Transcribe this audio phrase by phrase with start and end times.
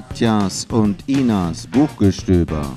[0.00, 2.74] Katjas und Inas Buchgestöber.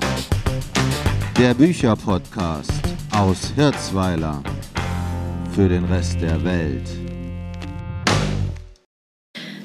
[1.38, 2.70] Der Bücherpodcast
[3.12, 4.42] aus Hirzweiler
[5.54, 6.86] für den Rest der Welt.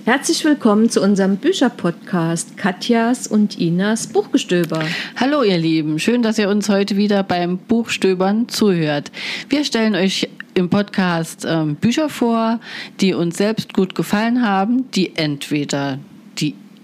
[0.06, 4.82] Herzlich willkommen zu unserem Bücherpodcast Katjas und Inas Buchgestöber.
[5.18, 9.12] Hallo ihr Lieben, schön, dass ihr uns heute wieder beim Buchstöbern zuhört.
[9.50, 12.62] Wir stellen euch im Podcast ähm, Bücher vor,
[13.02, 16.00] die uns selbst gut gefallen haben, die entweder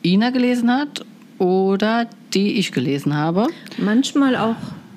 [0.06, 1.06] Ina gelesen hat
[1.40, 3.48] oder die ich gelesen habe.
[3.78, 4.56] Manchmal auch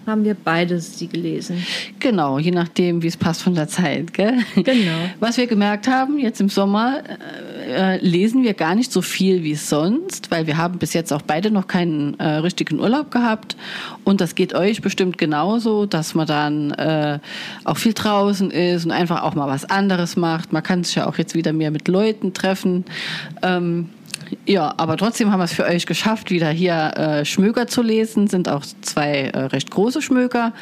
[0.08, 1.64] haben wir beides die gelesen.
[1.98, 4.14] Genau, je nachdem, wie es passt von der Zeit.
[4.14, 4.38] Gell?
[4.54, 4.98] Genau.
[5.20, 7.02] Was wir gemerkt haben, jetzt im Sommer
[7.68, 11.12] äh, äh, lesen wir gar nicht so viel wie sonst, weil wir haben bis jetzt
[11.12, 13.56] auch beide noch keinen äh, richtigen Urlaub gehabt.
[14.04, 17.18] Und das geht euch bestimmt genauso, dass man dann äh,
[17.64, 20.52] auch viel draußen ist und einfach auch mal was anderes macht.
[20.52, 22.86] Man kann sich ja auch jetzt wieder mehr mit Leuten treffen.
[23.42, 23.90] Ähm,
[24.46, 28.26] ja, aber trotzdem haben wir es für euch geschafft, wieder hier äh, Schmöker zu lesen.
[28.26, 30.52] Sind auch zwei äh, recht große Schmöker.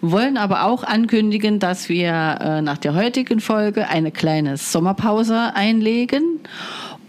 [0.00, 6.40] Wollen aber auch ankündigen, dass wir äh, nach der heutigen Folge eine kleine Sommerpause einlegen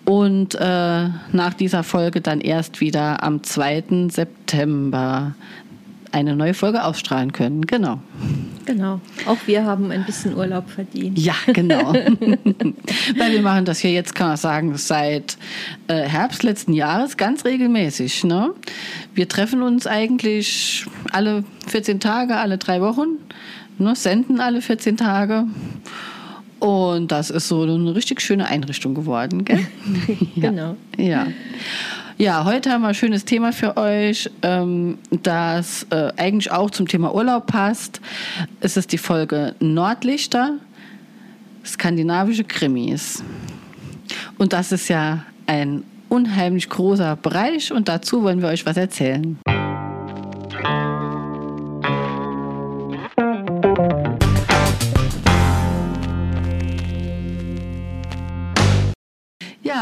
[0.05, 4.09] und äh, nach dieser Folge dann erst wieder am 2.
[4.09, 5.35] September
[6.11, 7.65] eine neue Folge ausstrahlen können.
[7.65, 7.99] Genau.
[8.65, 8.99] Genau.
[9.25, 11.17] Auch wir haben ein bisschen Urlaub verdient.
[11.17, 11.93] Ja, genau.
[13.17, 15.37] Weil wir machen das hier jetzt, kann man sagen, seit
[15.87, 18.23] äh, Herbst letzten Jahres ganz regelmäßig.
[18.23, 18.53] Ne?
[19.13, 23.17] Wir treffen uns eigentlich alle 14 Tage, alle drei Wochen,
[23.77, 23.95] ne?
[23.95, 25.45] senden alle 14 Tage.
[26.59, 29.45] Und das ist so eine richtig schöne Einrichtung geworden.
[29.45, 29.65] Gell?
[30.35, 30.75] genau.
[30.95, 31.05] Ja.
[31.05, 31.27] Ja,
[32.29, 37.15] heute haben wir ein schönes Thema für euch, ähm, das äh, eigentlich auch zum Thema
[37.15, 37.99] Urlaub passt.
[38.59, 40.57] Es ist die Folge Nordlichter,
[41.65, 43.23] skandinavische Krimis.
[44.37, 49.39] Und das ist ja ein unheimlich großer Bereich und dazu wollen wir euch was erzählen.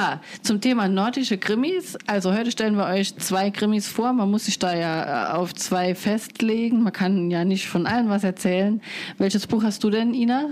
[0.10, 1.96] Ja, zum Thema nordische Krimis.
[2.08, 4.12] Also heute stellen wir euch zwei Krimis vor.
[4.12, 6.82] Man muss sich da ja äh, auf zwei festlegen.
[6.82, 8.82] Man kann ja nicht von allen was erzählen.
[9.20, 10.50] Welches Buch hast du denn, Ina?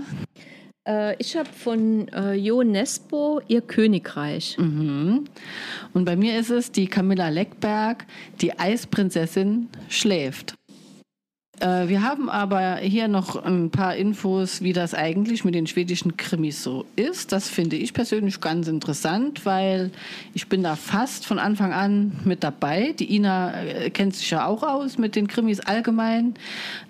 [0.86, 4.56] Äh, ich habe von äh, Jo Nesbo Ihr Königreich.
[4.58, 5.24] Mhm.
[5.92, 8.06] Und bei mir ist es die Camilla Leckberg,
[8.40, 10.57] die Eisprinzessin schläft.
[11.60, 16.16] Äh, wir haben aber hier noch ein paar Infos, wie das eigentlich mit den schwedischen
[16.16, 17.32] Krimis so ist.
[17.32, 19.90] Das finde ich persönlich ganz interessant, weil
[20.34, 22.94] ich bin da fast von Anfang an mit dabei.
[22.98, 26.34] Die Ina äh, kennt sich ja auch aus mit den Krimis allgemein.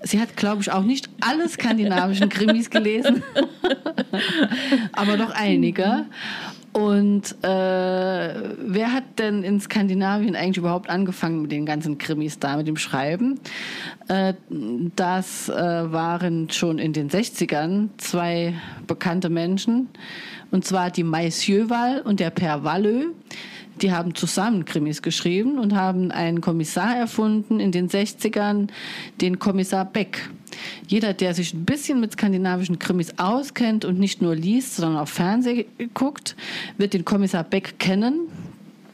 [0.03, 3.23] Sie hat, glaube ich, auch nicht alle skandinavischen Krimis gelesen,
[4.93, 6.07] aber doch einige.
[6.79, 12.57] Und äh, wer hat denn in Skandinavien eigentlich überhaupt angefangen mit den ganzen Krimis da,
[12.57, 13.41] mit dem Schreiben?
[14.07, 14.35] Äh,
[14.95, 18.55] das äh, waren schon in den 60ern zwei
[18.87, 19.89] bekannte Menschen,
[20.53, 23.07] und zwar die Mais Jöval und der Per Wallö.
[23.83, 28.69] Die haben zusammen Krimis geschrieben und haben einen Kommissar erfunden in den 60ern,
[29.21, 30.31] den Kommissar Beck.
[30.87, 35.09] Jeder, der sich ein bisschen mit skandinavischen Krimis auskennt und nicht nur liest, sondern auch
[35.09, 36.37] Fernsehen guckt,
[36.77, 38.29] wird den Kommissar Beck kennen.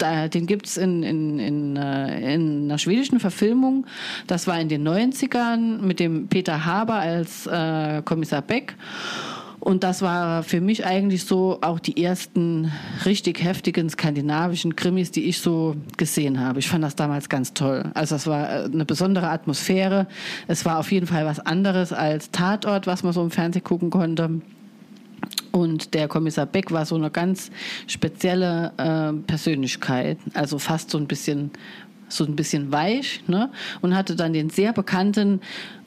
[0.01, 3.87] Den gibt es in, in, in, äh, in einer schwedischen Verfilmung.
[4.27, 8.75] Das war in den 90ern mit dem Peter Haber als äh, Kommissar Beck.
[9.65, 12.71] Und das war für mich eigentlich so auch die ersten
[13.07, 16.59] richtig heftigen skandinavischen Krimis, die ich so gesehen habe.
[16.59, 17.91] Ich fand das damals ganz toll.
[17.95, 20.07] Also es war äh, eine besondere Atmosphäre.
[20.49, 23.89] Es war auf jeden Fall was anderes als Tatort, was man so im Fernsehen gucken
[23.89, 24.43] konnte.
[25.51, 27.51] Und der Kommissar Beck war so eine ganz
[27.87, 31.53] spezielle äh, Persönlichkeit, also fast so ein bisschen
[32.11, 33.51] so ein bisschen weich, ne?
[33.81, 35.41] Und hatte dann den sehr bekannten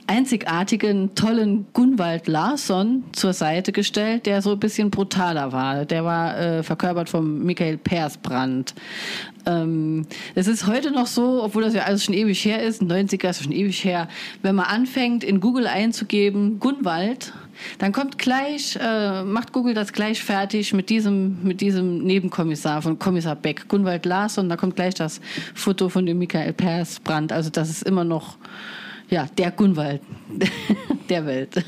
[0.07, 5.85] einzigartigen, tollen Gunwald Larsson zur Seite gestellt, der so ein bisschen brutaler war.
[5.85, 8.74] Der war äh, verkörpert von Michael Persbrandt.
[9.45, 10.06] Ähm,
[10.36, 13.44] es ist heute noch so, obwohl das ja alles schon ewig her ist, 90er ist
[13.44, 14.07] schon ewig her,
[14.42, 17.33] wenn man anfängt, in Google einzugeben, Gunwald,
[17.80, 23.00] dann kommt gleich, äh, macht Google das gleich fertig mit diesem, mit diesem Nebenkommissar von
[23.00, 25.21] Kommissar Beck, Gunwald Larsson, da kommt gleich das
[25.53, 27.31] Foto von dem Michael Persbrandt.
[27.31, 28.38] Also das ist immer noch
[29.09, 30.01] ja, der Gunwald
[31.09, 31.63] der Welt.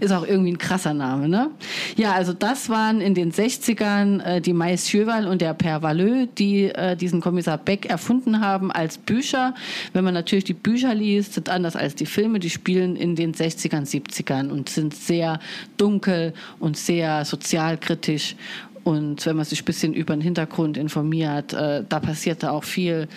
[0.00, 1.50] Ist auch irgendwie ein krasser Name, ne?
[1.96, 6.28] Ja, also das waren in den 60ern äh, die Mais Sjöwal und der Per Valleux,
[6.36, 9.54] die äh, diesen Kommissar Beck erfunden haben als Bücher.
[9.92, 13.34] Wenn man natürlich die Bücher liest, sind anders als die Filme, die spielen in den
[13.34, 15.40] 60ern, 70ern und sind sehr
[15.78, 18.36] dunkel und sehr sozialkritisch
[18.84, 23.08] und wenn man sich ein bisschen über den Hintergrund informiert, äh, da passierte auch viel,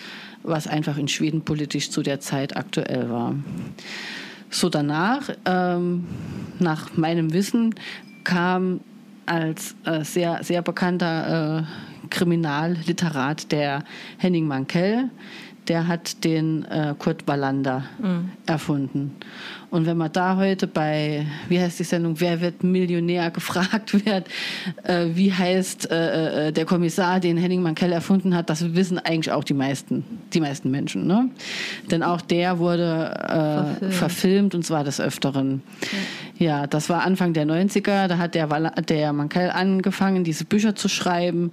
[0.46, 3.34] was einfach in Schweden politisch zu der Zeit aktuell war.
[4.50, 6.06] So danach, ähm,
[6.58, 7.74] nach meinem Wissen,
[8.24, 8.80] kam
[9.26, 13.82] als äh, sehr, sehr bekannter äh, Kriminalliterat der
[14.18, 15.10] Henning Mankell,
[15.68, 18.30] der hat den äh, Kurt Wallander mhm.
[18.46, 19.16] erfunden.
[19.76, 24.26] Und wenn man da heute bei, wie heißt die Sendung, Wer wird Millionär gefragt wird,
[24.84, 29.30] äh, wie heißt äh, äh, der Kommissar, den Henning Mankell erfunden hat, das wissen eigentlich
[29.32, 30.02] auch die meisten,
[30.32, 31.06] die meisten Menschen.
[31.06, 31.28] Ne?
[31.90, 33.94] Denn auch der wurde äh, verfilmt.
[33.94, 34.54] verfilmt.
[34.54, 35.62] und zwar des Öfteren.
[36.38, 36.46] Ja.
[36.46, 36.66] ja.
[36.66, 41.52] das war Anfang der 90er, da hat der, der Mankell angefangen, diese Bücher zu schreiben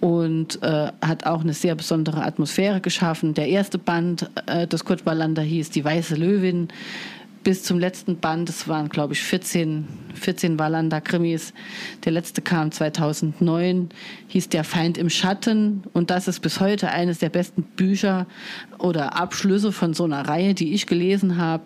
[0.00, 3.34] und äh, hat auch eine sehr besondere Atmosphäre geschaffen.
[3.34, 6.68] Der erste Band äh, des Kurt Wallander hieß Die Weiße Löwin.
[7.44, 11.52] Bis zum letzten Band, das waren glaube ich 14, 14 Wallander-Krimis.
[12.04, 13.88] Der letzte kam 2009,
[14.28, 15.84] hieß Der Feind im Schatten.
[15.92, 18.26] Und das ist bis heute eines der besten Bücher
[18.78, 21.64] oder Abschlüsse von so einer Reihe, die ich gelesen habe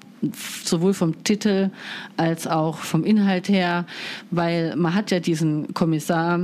[0.65, 1.71] sowohl vom Titel
[2.17, 3.87] als auch vom Inhalt her,
[4.31, 6.41] weil man hat ja diesen Kommissar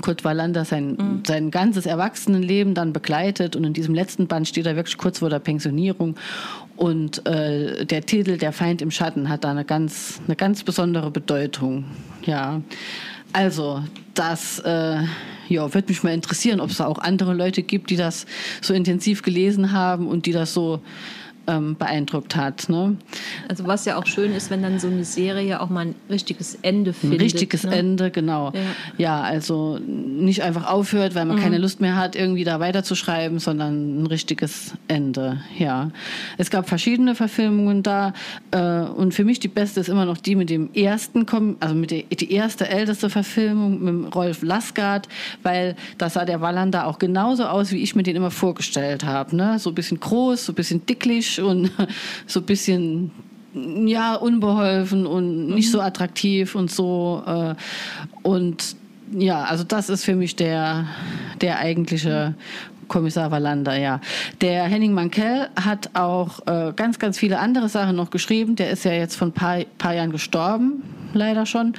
[0.00, 1.22] Kurt Wallander sein, mhm.
[1.26, 5.30] sein ganzes Erwachsenenleben dann begleitet und in diesem letzten Band steht er wirklich kurz vor
[5.30, 6.16] der Pensionierung
[6.76, 11.10] und äh, der Titel Der Feind im Schatten hat da eine ganz, eine ganz besondere
[11.10, 11.84] Bedeutung.
[12.24, 12.60] Ja,
[13.32, 13.82] also
[14.14, 14.98] das äh,
[15.48, 18.26] ja, würde mich mal interessieren, ob es da auch andere Leute gibt, die das
[18.60, 20.80] so intensiv gelesen haben und die das so
[21.46, 22.68] ähm, beeindruckt hat.
[22.68, 22.96] Ne?
[23.48, 26.58] Also was ja auch schön ist, wenn dann so eine Serie auch mal ein richtiges
[26.62, 27.20] Ende findet.
[27.20, 27.76] Ein richtiges ne?
[27.76, 28.52] Ende, genau.
[28.54, 28.60] Ja.
[28.98, 29.20] ja.
[29.22, 31.42] also nicht einfach aufhört, weil man mhm.
[31.42, 35.40] keine Lust mehr hat, irgendwie da weiterzuschreiben, sondern ein richtiges Ende.
[35.58, 35.90] Ja,
[36.38, 38.12] es gab verschiedene Verfilmungen da
[38.50, 41.26] äh, und für mich die beste ist immer noch die mit dem ersten,
[41.60, 45.08] also mit der die erste älteste Verfilmung mit Rolf Laskard,
[45.42, 49.36] weil da sah der Wallander auch genauso aus, wie ich mir den immer vorgestellt habe.
[49.36, 49.58] Ne?
[49.58, 51.70] So ein bisschen groß, so ein bisschen dicklich und
[52.26, 53.10] so ein bisschen
[53.86, 55.84] ja unbeholfen und nicht so mhm.
[55.84, 57.54] attraktiv und so äh,
[58.22, 58.76] und
[59.12, 60.86] ja, also das ist für mich der
[61.40, 62.34] der eigentliche
[62.88, 64.00] Kommissar Wallander, ja.
[64.40, 68.56] Der Henning Mankell hat auch äh, ganz, ganz viele andere Sachen noch geschrieben.
[68.56, 70.82] Der ist ja jetzt von ein paar, paar Jahren gestorben,
[71.12, 71.74] leider schon.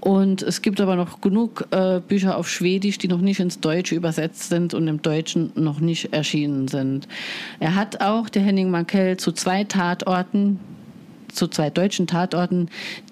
[0.00, 3.94] Und es gibt aber noch genug äh, Bücher auf Schwedisch, die noch nicht ins Deutsche
[3.94, 7.06] übersetzt sind und im Deutschen noch nicht erschienen sind.
[7.58, 10.58] Er hat auch, der Henning Mankell, zu zwei Tatorten
[11.32, 12.68] zu zwei deutschen Tatorten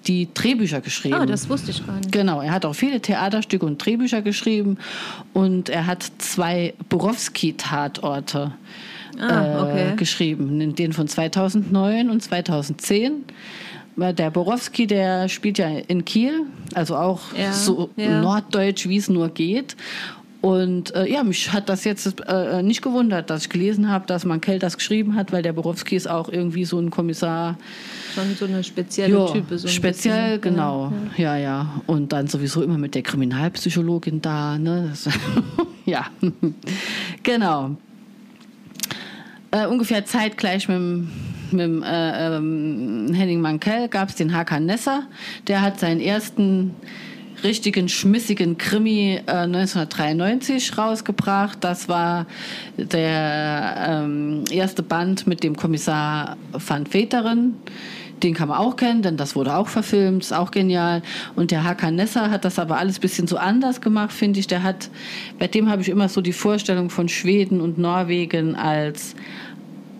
[0.07, 1.15] die Drehbücher geschrieben.
[1.15, 2.11] Ah, das wusste ich gar nicht.
[2.11, 4.77] Genau, er hat auch viele Theaterstücke und Drehbücher geschrieben
[5.33, 8.53] und er hat zwei Borowski-Tatorte
[9.19, 9.93] ah, okay.
[9.93, 13.25] äh, geschrieben, den von 2009 und 2010
[13.99, 18.21] der Borowski, der spielt ja in Kiel, also auch ja, so ja.
[18.21, 19.75] norddeutsch, wie es nur geht.
[20.41, 24.23] Und äh, ja, mich hat das jetzt äh, nicht gewundert, dass ich gelesen habe, dass
[24.23, 27.57] man Kell das geschrieben hat, weil der Borowski ist auch irgendwie so ein Kommissar.
[28.15, 29.57] Schon so eine spezielle jo, Type.
[29.57, 30.55] So speziell, bisschen.
[30.55, 30.93] genau.
[31.17, 34.57] Ja, ja, ja, Und dann sowieso immer mit der Kriminalpsychologin da.
[34.57, 34.87] Ne?
[34.89, 35.09] Das,
[35.85, 36.05] ja,
[37.23, 37.75] genau.
[39.51, 41.09] Äh, ungefähr zeitgleich mit dem
[41.51, 45.07] mit dem äh, ähm, Henning Mankell gab es den Hakan Nesser.
[45.47, 46.75] Der hat seinen ersten
[47.43, 51.57] richtigen schmissigen Krimi äh, 1993 rausgebracht.
[51.61, 52.25] Das war
[52.77, 57.55] der ähm, erste Band mit dem Kommissar van Veteren.
[58.23, 61.01] Den kann man auch kennen, denn das wurde auch verfilmt, ist auch genial.
[61.35, 64.47] Und der Hakan Nesser hat das aber alles ein bisschen so anders gemacht, finde ich.
[64.47, 64.89] Der hat,
[65.37, 69.15] bei dem habe ich immer so die Vorstellung von Schweden und Norwegen als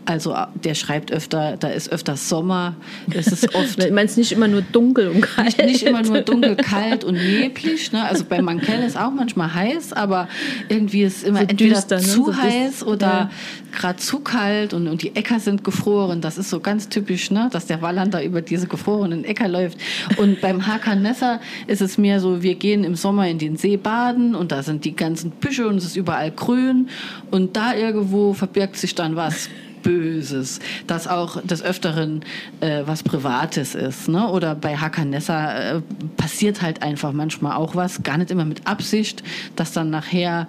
[0.10, 2.76] also der schreibt öfter, da ist öfter Sommer.
[3.12, 3.80] Es ist oft.
[3.80, 5.56] du meinst nicht immer nur dunkel und kalt?
[5.60, 7.92] Nicht, nicht immer nur dunkel, kalt und neblig.
[7.92, 8.04] Ne?
[8.04, 10.28] Also bei Mankell ist auch manchmal heiß, aber
[10.68, 12.02] irgendwie ist immer so entweder düster, ne?
[12.02, 13.30] zu so heiß oder ja.
[13.72, 16.22] gerade zu kalt und, und die Äcker sind gefroren.
[16.22, 17.48] Das ist so ganz typisch, ne?
[17.52, 19.78] dass der Wallander über diese gefrorenen Äcker läuft.
[20.18, 23.78] Und beim Hakan Nesser ist es mehr so, wir gehen im Sommer in den See
[23.78, 26.90] baden und da sind die ganzen Büsche und es ist überall grün
[27.30, 29.50] und da irgendwo verbirgt sich dann was.
[29.84, 32.22] Böses, das auch des Öfteren
[32.60, 34.08] äh, was Privates ist.
[34.08, 34.30] Ne?
[34.30, 35.82] Oder bei Hakanessa äh,
[36.18, 39.24] passiert halt einfach manchmal auch was, gar nicht immer mit Absicht,
[39.56, 40.48] dass dann nachher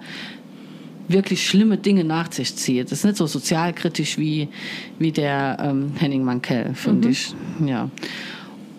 [1.07, 2.85] wirklich schlimme Dinge nach sich zieht.
[2.85, 4.49] Das ist nicht so sozialkritisch wie,
[4.99, 7.11] wie der ähm, Henning Mankell, finde mhm.
[7.11, 7.35] ich.
[7.65, 7.89] Ja.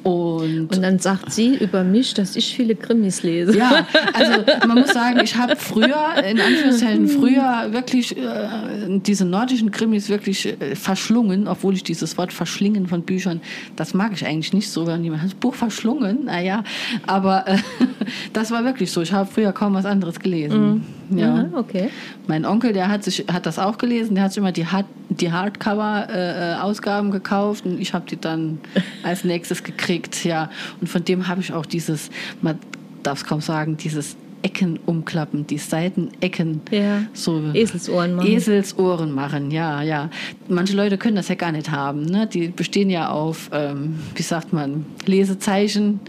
[0.03, 3.57] Und, Und dann sagt sie über mich, dass ich viele Krimis lese.
[3.57, 8.49] ja, also man muss sagen, ich habe früher, in Anführungszeichen früher wirklich äh,
[8.89, 13.41] diese nordischen Krimis wirklich äh, verschlungen, obwohl ich dieses Wort verschlingen von Büchern,
[13.77, 16.65] das mag ich eigentlich nicht so, wenn jemand das Buch verschlungen, naja,
[17.07, 17.59] aber äh,
[18.33, 19.03] das war wirklich so.
[19.03, 20.85] Ich habe früher kaum was anderes gelesen.
[21.19, 21.35] Ja.
[21.35, 21.89] Aha, okay.
[22.27, 24.87] Mein Onkel, der hat, sich, hat das auch gelesen, der hat sich immer die, Hard,
[25.09, 28.59] die Hardcover-Ausgaben gekauft und ich habe die dann
[29.03, 30.51] als nächstes gekriegt, ja.
[30.81, 32.59] Und von dem habe ich auch dieses, man
[33.03, 37.03] darf es kaum sagen, dieses Ecken umklappen, die Seitenecken Ja.
[37.13, 38.27] so Eselsohren machen.
[38.29, 40.11] Eselsohren machen, ja, ja.
[40.49, 42.03] Manche Leute können das ja gar nicht haben.
[42.05, 42.27] Ne?
[42.27, 46.01] Die bestehen ja auf, ähm, wie sagt man, Lesezeichen.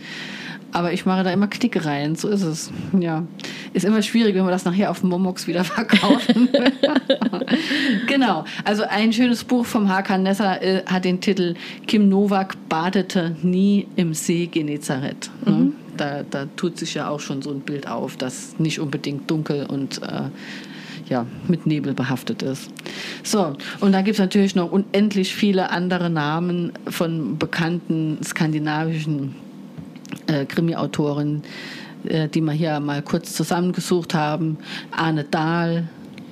[0.74, 2.72] Aber ich mache da immer Knicke rein, so ist es.
[3.00, 3.24] Ja.
[3.74, 6.50] Ist immer schwierig, wenn wir das nachher auf dem Momox wieder verkaufen.
[8.08, 8.44] genau.
[8.66, 11.54] Also ein schönes Buch vom Hakan Nessa äh, hat den Titel
[11.86, 15.30] Kim Novak badete nie im See Genezareth.
[15.46, 15.72] Ne?
[15.96, 19.68] Da, da tut sich ja auch schon so ein Bild auf, das nicht unbedingt dunkel
[19.68, 20.24] und äh,
[21.08, 22.72] ja, mit Nebel behaftet ist.
[23.22, 29.36] So, und da gibt es natürlich noch unendlich viele andere Namen von bekannten skandinavischen
[30.28, 31.44] äh, Krimi-Autoren,
[32.06, 34.58] äh, die wir hier mal kurz zusammengesucht haben.
[34.92, 35.88] Arne Dahl,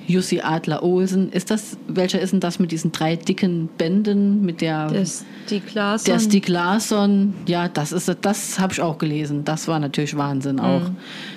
[0.06, 1.30] Jussi Adler Olsen.
[1.30, 5.74] Ist das, welcher ist denn das mit diesen drei dicken Bänden, mit der, Der Stieg
[5.74, 6.12] Larsson.
[6.12, 7.34] der Stieg Larsson?
[7.46, 9.44] Ja, das ist, das habe ich auch gelesen.
[9.44, 10.82] Das war natürlich Wahnsinn auch,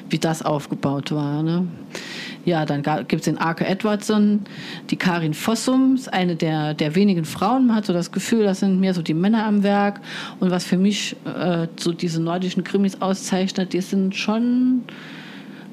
[0.10, 1.44] wie das aufgebaut war.
[1.44, 1.68] Ne?
[2.46, 4.42] Ja, dann gibt es den Arke Edwardson,
[4.90, 7.68] die Karin Fossum, ist eine der, der wenigen Frauen.
[7.68, 10.00] Man hat so das Gefühl, das sind mehr so die Männer am Werk.
[10.40, 14.84] Und was für mich äh, so diese nordischen Krimis auszeichnet, die sind schon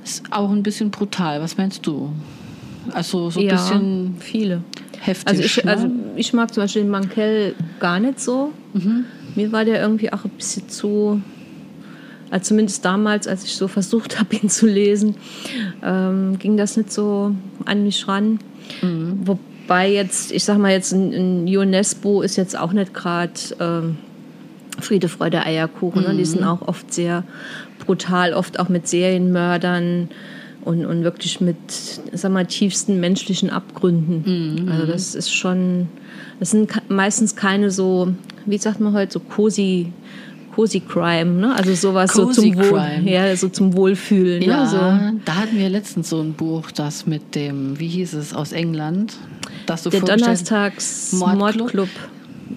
[0.02, 1.41] ist auch ein bisschen brutal.
[1.41, 2.11] Was meinst du?
[2.93, 4.62] Also so ein ja, bisschen viele.
[5.00, 5.29] heftig.
[5.29, 5.71] Also ich, ne?
[5.71, 8.52] also ich mag zum Beispiel den Mankell gar nicht so.
[8.73, 9.05] Mhm.
[9.35, 11.23] Mir war der irgendwie auch ein bisschen zu,
[12.32, 15.16] also zumindest damals, als ich so versucht habe, ihn zu lesen,
[15.84, 17.34] ähm, ging das nicht so
[17.66, 18.38] an mich ran.
[18.80, 19.20] Mhm.
[19.24, 23.98] Wobei jetzt, ich sag mal jetzt, ein, ein UNESCO ist jetzt auch nicht gerade ähm,
[24.80, 26.04] Friede, Freude, Eierkuchen.
[26.04, 26.16] Ne?
[26.16, 27.24] Die sind auch oft sehr
[27.84, 30.08] brutal, oft auch mit Serienmördern
[30.64, 31.56] und, und wirklich mit,
[32.12, 34.70] sag mal, tiefsten menschlichen Abgründen.
[34.70, 35.88] Also das ist schon,
[36.40, 38.08] das sind meistens keine so,
[38.46, 39.92] wie sagt man heute, so cozy,
[40.54, 41.54] cozy Crime, ne?
[41.54, 44.42] Also sowas so Cozy zum Wohl, ja, so zum Wohlfühlen.
[44.42, 44.68] Ja, Ne?
[44.68, 45.21] So.
[45.25, 49.14] da hatten wir letztens so ein Buch, das mit dem, wie hieß es, aus England,
[49.66, 51.59] das du Der Donnerstags Mordclub?
[51.59, 51.88] Mordclub.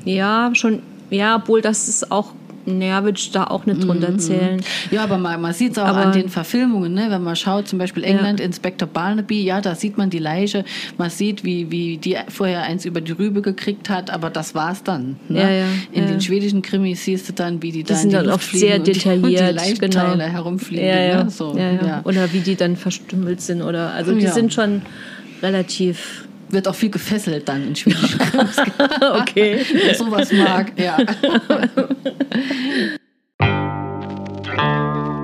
[0.04, 2.34] Ja, schon, ja, obwohl das ist auch,
[2.66, 4.62] ich da auch nicht drunter zählen.
[4.92, 7.08] Ja, aber man, man sieht es auch Aber- an den Verfilmungen, ne?
[7.10, 10.66] wenn man schaut, zum Beispiel England, Inspector Barnaby, ja, da sieht man die Leiche,
[10.98, 14.84] man sieht, wie, wie die vorher eins über die Rübe gekriegt hat, aber das war's
[14.84, 15.18] dann.
[15.30, 15.42] Ne?
[15.42, 16.10] Ja, ja, in ja.
[16.10, 18.68] den schwedischen Krimis siehst du dann, wie die, da in sind die dann oft fliegen
[18.68, 20.18] sehr die, detailliert, und die genau.
[20.20, 20.86] herumfliegen.
[20.86, 21.24] Ja, ja.
[21.24, 21.30] Ne?
[21.30, 21.86] So, ja, ja.
[21.86, 22.02] ja.
[22.04, 23.62] Oder wie die dann verstümmelt sind.
[23.62, 24.32] Oder, also die Ja.
[24.32, 24.82] sind schon
[25.42, 26.28] relativ.
[26.50, 28.58] Wird auch viel gefesselt dann in schwedischen Krimis.
[29.02, 29.66] Okay.
[29.72, 30.98] Wer sowas mag, ja.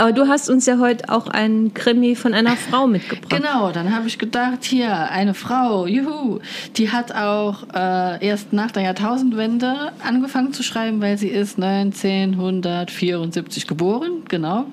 [0.00, 3.28] Aber du hast uns ja heute auch einen Krimi von einer Frau mitgebracht.
[3.28, 6.38] Genau, dann habe ich gedacht, hier, eine Frau, juhu,
[6.78, 13.66] die hat auch äh, erst nach der Jahrtausendwende angefangen zu schreiben, weil sie ist 1974
[13.66, 14.64] geboren, genau.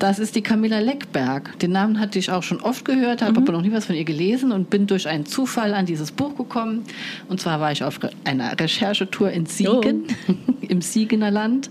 [0.00, 1.58] Das ist die Camilla Leckberg.
[1.58, 4.04] Den Namen hatte ich auch schon oft gehört, habe aber noch nie was von ihr
[4.04, 6.84] gelesen und bin durch einen Zufall an dieses Buch gekommen.
[7.28, 10.04] Und zwar war ich auf einer Recherchetour in Siegen,
[10.62, 11.68] im Siegener Land.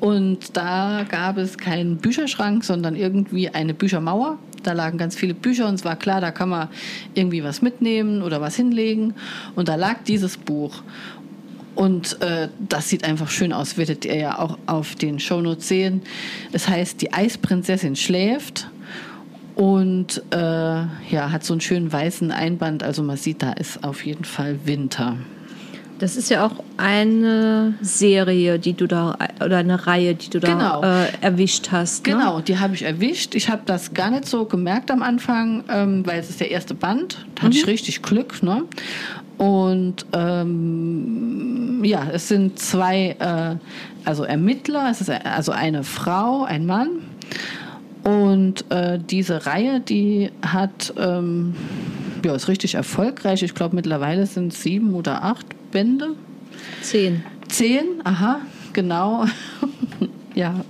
[0.00, 4.38] Und da gab es keinen Bücherschrank, sondern irgendwie eine Büchermauer.
[4.62, 6.68] Da lagen ganz viele Bücher und es war klar, da kann man
[7.14, 9.14] irgendwie was mitnehmen oder was hinlegen.
[9.54, 10.82] Und da lag dieses Buch.
[11.74, 16.02] Und äh, das sieht einfach schön aus, werdet ihr ja auch auf den Shownotes sehen.
[16.52, 18.68] Es heißt, die Eisprinzessin schläft
[19.54, 22.82] und äh, ja, hat so einen schönen weißen Einband.
[22.82, 25.16] Also man sieht, da ist auf jeden Fall Winter.
[25.98, 30.48] Das ist ja auch eine Serie, die du da, oder eine Reihe, die du da
[30.52, 30.82] Genau.
[30.82, 32.04] äh, erwischt hast.
[32.04, 32.14] Ne?
[32.14, 33.36] Genau, die habe ich erwischt.
[33.36, 36.74] Ich habe das gar nicht so gemerkt am Anfang, ähm, weil es ist der erste
[36.74, 37.24] Band.
[37.36, 38.42] Da hatte ich richtig Glück.
[38.42, 38.64] Ne?
[39.42, 43.56] Und ähm, ja, es sind zwei, äh,
[44.04, 46.90] also Ermittler, es ist also eine Frau, ein Mann.
[48.04, 51.56] Und äh, diese Reihe, die hat, ähm,
[52.24, 53.42] ja, ist richtig erfolgreich.
[53.42, 56.10] Ich glaube, mittlerweile sind es sieben oder acht Bände.
[56.80, 57.24] Zehn.
[57.48, 59.24] Zehn, aha, genau.
[60.34, 60.64] Ja.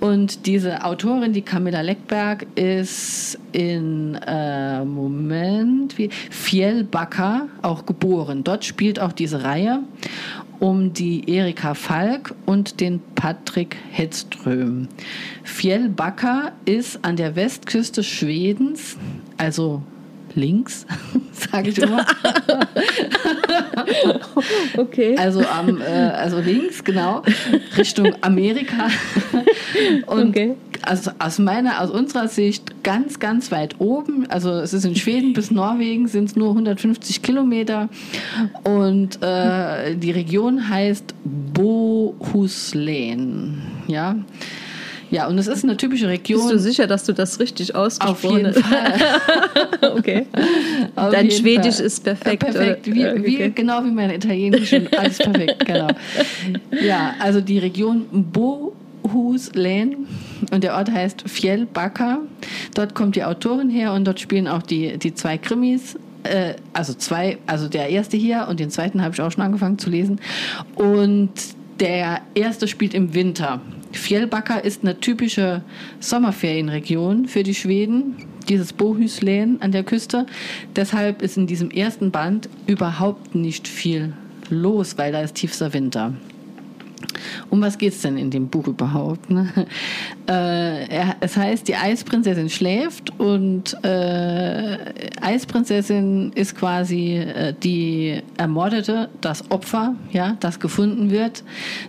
[0.00, 8.44] Und diese Autorin, die Camilla Leckberg, ist in äh, Moment wie Fjellbacker auch geboren.
[8.44, 9.80] Dort spielt auch diese Reihe
[10.60, 14.88] um die Erika Falk und den Patrick Hedström.
[15.42, 18.98] Fjellbacker ist an der Westküste Schwedens,
[19.38, 19.82] also
[20.36, 20.86] links,
[21.32, 22.04] sage ich immer.
[24.76, 25.16] okay.
[25.18, 27.22] Also, am, äh, also links, genau,
[27.76, 28.88] Richtung Amerika.
[30.06, 30.54] Und Okay.
[30.82, 34.26] also aus meiner, aus unserer Sicht ganz, ganz weit oben.
[34.30, 37.88] Also es ist in Schweden bis Norwegen sind es nur 150 Kilometer.
[38.64, 41.14] Und äh, die Region heißt
[41.54, 42.12] Bohuslän.
[43.86, 44.16] Ja.
[45.10, 46.40] Ja, und es ist eine typische Region.
[46.40, 48.60] Bist du sicher, dass du das richtig auf ausgesprochen jeden hast?
[48.64, 49.92] Fall.
[49.98, 50.26] okay.
[50.94, 51.86] Auf Dein jeden Schwedisch Fall.
[51.86, 52.40] ist perfekt.
[52.44, 53.52] Perfekt, wie, Ja, wie, okay.
[53.54, 55.88] genau wie mein Italienisch und alles perfekt, genau.
[56.82, 58.06] Ja, also die Region
[59.02, 60.06] Bohuslän
[60.52, 62.18] und der Ort heißt Fjellbacka.
[62.74, 65.96] Dort kommt die Autorin her und dort spielen auch die, die zwei Krimis.
[66.22, 69.78] Äh, also zwei, also der erste hier und den zweiten habe ich auch schon angefangen
[69.78, 70.20] zu lesen.
[70.76, 71.30] Und
[71.80, 73.60] der erste spielt im Winter.
[73.92, 75.62] Fjellbacka ist eine typische
[76.00, 78.16] Sommerferienregion für die Schweden,
[78.48, 80.26] dieses Bohuslän an der Küste.
[80.76, 84.12] Deshalb ist in diesem ersten Band überhaupt nicht viel
[84.48, 86.14] los, weil da ist tiefster Winter.
[87.50, 89.30] Um was geht es denn in dem Buch überhaupt?
[89.30, 89.48] Ne?
[90.28, 94.78] Äh, er- es heißt, die Eisprinzessin schläft und äh,
[95.20, 101.42] Eisprinzessin ist quasi äh, die Ermordete, das Opfer, ja, das gefunden wird.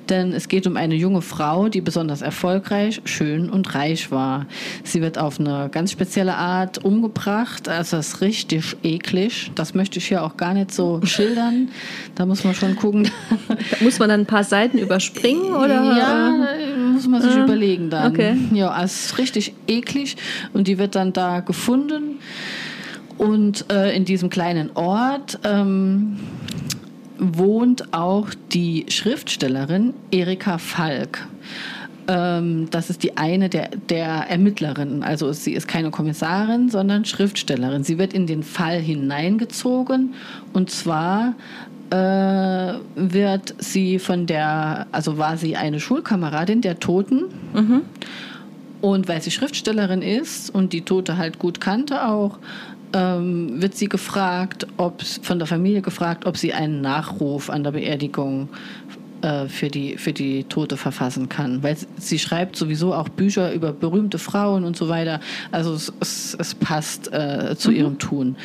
[0.10, 4.46] Denn es geht um eine junge Frau, die besonders erfolgreich, schön und reich war.
[4.84, 7.70] Sie wird auf eine ganz spezielle Art umgebracht.
[7.70, 9.52] Also das ist richtig eklig.
[9.56, 11.70] Das möchte ich hier auch gar nicht so schildern.
[12.16, 13.10] Da muss man schon gucken.
[13.82, 15.98] Muss man dann ein paar Seiten überspringen oder?
[15.98, 16.34] Ja,
[16.94, 18.12] muss man sich überlegen dann.
[18.12, 18.36] okay.
[18.54, 20.18] Ja, es ist richtig eklig
[20.54, 22.20] und die wird dann da gefunden
[23.18, 26.18] und äh, in diesem kleinen Ort ähm,
[27.20, 31.28] wohnt auch die Schriftstellerin Erika Falk.
[32.08, 35.04] Ähm, das ist die eine der, der Ermittlerinnen.
[35.04, 37.84] Also sie ist keine Kommissarin, sondern Schriftstellerin.
[37.84, 40.16] Sie wird in den Fall hineingezogen
[40.54, 41.36] und zwar
[41.92, 47.26] äh, wird sie von der, also war sie eine Schulkameradin der Toten.
[48.82, 52.40] Und weil sie Schriftstellerin ist und die Tote halt gut kannte auch,
[52.94, 57.72] ähm, wird sie gefragt, ob von der Familie gefragt, ob sie einen Nachruf an der
[57.72, 58.50] Beerdigung
[59.22, 61.64] äh, für die, für die Tote verfassen kann.
[61.64, 65.20] Weil sie- schreibt sowieso auch Bücher über berühmte Frauen und so weiter.
[65.52, 68.36] Also es, es, es passt äh, zu ihrem Tun.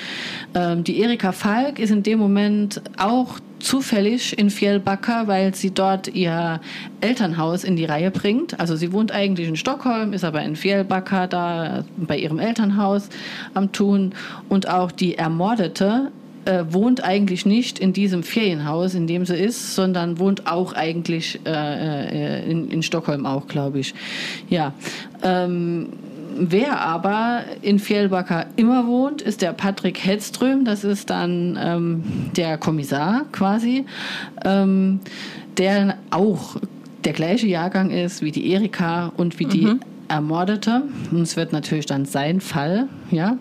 [0.54, 6.08] Ähm, die Erika Falk ist in dem Moment auch zufällig in Fjällbacka, weil sie dort
[6.08, 6.60] ihr
[7.00, 8.58] Elternhaus in die Reihe bringt.
[8.60, 13.08] Also sie wohnt eigentlich in Stockholm, ist aber in Fjällbacka da bei ihrem Elternhaus
[13.54, 14.14] am Tun.
[14.48, 16.10] Und auch die Ermordete
[16.46, 21.40] äh, wohnt eigentlich nicht in diesem Ferienhaus, in dem sie ist, sondern wohnt auch eigentlich
[21.44, 23.94] äh, äh, in, in Stockholm auch, glaube ich.
[24.48, 24.72] Ja.
[25.22, 25.88] Ähm,
[26.38, 30.66] Wer aber in Fjällbacka immer wohnt, ist der Patrick Hedström.
[30.66, 32.02] Das ist dann ähm,
[32.36, 33.86] der Kommissar quasi,
[34.44, 35.00] ähm,
[35.56, 36.56] der auch
[37.04, 39.78] der gleiche Jahrgang ist wie die Erika und wie die
[40.08, 40.82] Ermordete.
[41.10, 43.36] Und es wird natürlich dann sein Fall, ja,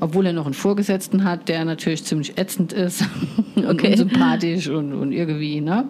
[0.00, 3.04] obwohl er noch einen Vorgesetzten hat, der natürlich ziemlich ätzend ist
[3.56, 3.92] und Okay.
[3.92, 5.84] unsympathisch und, und irgendwie, ne?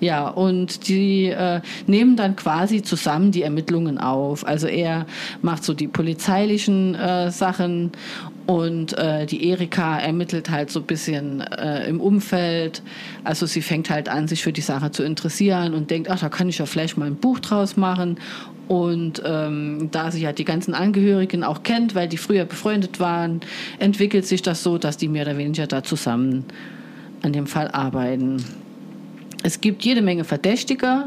[0.00, 4.46] Ja, und die äh, nehmen dann quasi zusammen die Ermittlungen auf.
[4.46, 5.06] Also er
[5.42, 7.92] macht so die polizeilichen äh, Sachen
[8.46, 12.82] und äh, die Erika ermittelt halt so ein bisschen äh, im Umfeld.
[13.22, 16.30] Also sie fängt halt an, sich für die Sache zu interessieren und denkt, ach, da
[16.30, 18.16] kann ich ja vielleicht mal ein Buch draus machen.
[18.68, 23.40] Und ähm, da sie ja die ganzen Angehörigen auch kennt, weil die früher befreundet waren,
[23.78, 26.44] entwickelt sich das so, dass die mehr oder weniger da zusammen
[27.22, 28.44] an dem Fall arbeiten.
[29.42, 31.06] Es gibt jede Menge Verdächtige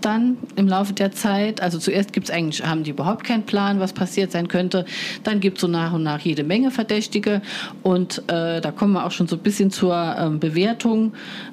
[0.00, 1.60] dann im Laufe der Zeit.
[1.60, 4.84] Also zuerst gibt's eigentlich, haben die überhaupt keinen Plan, was passiert sein könnte.
[5.24, 7.42] Dann gibt's so nach und nach jede Menge Verdächtige.
[7.82, 11.12] Und äh, da kommen wir auch schon so ein bisschen zur ähm, Bewertung.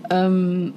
[0.09, 0.73] Ähm,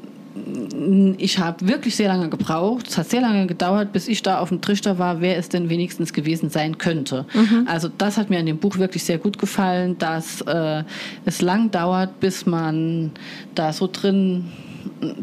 [1.19, 2.87] ich habe wirklich sehr lange gebraucht.
[2.89, 5.69] Es hat sehr lange gedauert, bis ich da auf dem Trichter war, wer es denn
[5.69, 7.27] wenigstens gewesen sein könnte.
[7.67, 10.85] Also das hat mir an dem Buch wirklich sehr gut gefallen, dass äh,
[11.25, 13.11] es lang dauert, bis man
[13.55, 14.45] da so drin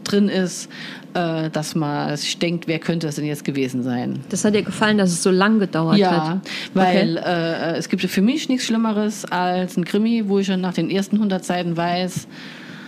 [0.03, 0.69] drin ist,
[1.13, 4.19] äh, dass man sich denkt, wer könnte es denn jetzt gewesen sein.
[4.29, 6.39] Das hat dir gefallen, dass es so lang gedauert Ja, hat.
[6.73, 10.73] weil äh, es gibt für mich nichts Schlimmeres als ein Krimi, wo ich schon nach
[10.73, 12.27] den ersten 100 Seiten weiß,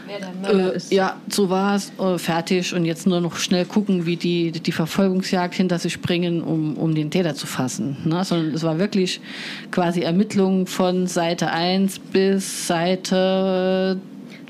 [0.10, 0.92] Wer der Mörder Äh, ist.
[0.92, 4.72] ja, so war es, äh, fertig und jetzt nur noch schnell gucken, wie die die
[4.72, 7.98] Verfolgungsjagd hinter sich bringen, um, um den Täter zu fassen.
[8.06, 8.24] Ne?
[8.24, 9.22] Sondern es war wirklich
[9.72, 14.00] quasi Ermittlung von Seite 1 bis Seite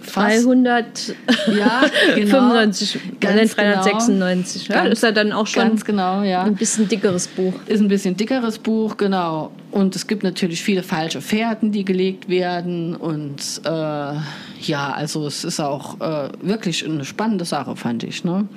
[0.01, 1.15] fast 395,
[1.57, 1.81] Ja,
[2.15, 2.53] genau.
[2.53, 2.71] nein,
[3.19, 4.67] Ganz 396.
[4.69, 6.43] Ja, Ganz- ist ja dann auch schon Ganz genau, ja.
[6.43, 7.53] ein bisschen dickeres Buch.
[7.67, 9.51] Ist ein bisschen dickeres Buch, genau.
[9.71, 12.95] Und es gibt natürlich viele falsche Fährten, die gelegt werden.
[12.95, 14.13] Und äh,
[14.61, 18.23] ja, also es ist auch äh, wirklich eine spannende Sache, fand ich.
[18.23, 18.47] Ne?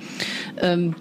[0.61, 0.95] Ähm,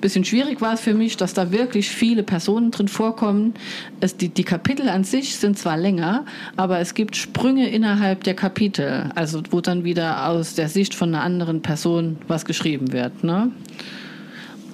[0.00, 3.54] bisschen schwierig war es für mich, dass da wirklich viele Personen drin vorkommen.
[4.00, 6.24] Es, die, die Kapitel an sich sind zwar länger,
[6.56, 11.14] aber es gibt Sprünge innerhalb der Kapitel, also wo dann wieder aus der Sicht von
[11.14, 13.24] einer anderen Person was geschrieben wird.
[13.24, 13.50] Ne?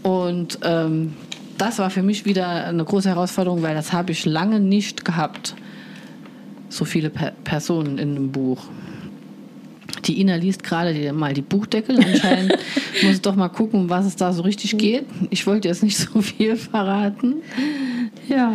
[0.02, 1.14] Und ähm,
[1.56, 5.54] das war für mich wieder eine große Herausforderung, weil das habe ich lange nicht gehabt.
[6.68, 8.64] So viele per Personen in einem Buch.
[10.04, 11.98] Die Ina liest gerade mal die Buchdeckel.
[11.98, 12.52] Anscheinend
[13.02, 15.06] muss ich doch mal gucken, was es da so richtig geht.
[15.30, 17.36] Ich wollte jetzt nicht so viel verraten.
[18.28, 18.52] Ja.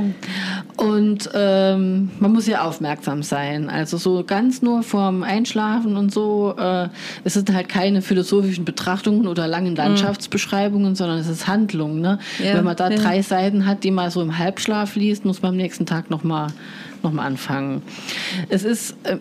[0.78, 3.70] Und ähm, man muss ja aufmerksam sein.
[3.70, 6.56] Also so ganz nur vorm Einschlafen und so.
[6.58, 6.90] Äh,
[7.24, 12.00] es sind halt keine philosophischen Betrachtungen oder langen Landschaftsbeschreibungen, sondern es ist Handlung.
[12.00, 12.20] Ne?
[12.44, 12.98] Ja, Wenn man da ja.
[12.98, 16.48] drei Seiten hat, die man so im Halbschlaf liest, muss man am nächsten Tag nochmal
[17.04, 17.82] noch mal anfangen.
[18.50, 19.18] Es ist äh,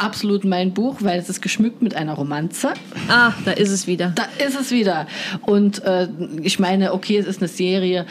[0.00, 2.70] absolut mein Buch, weil es ist geschmückt mit einer Romanze.
[3.08, 4.12] Ah, da ist es wieder.
[4.14, 5.06] Da ist es wieder.
[5.42, 6.08] Und äh,
[6.42, 8.06] ich meine, okay, es ist eine Serie.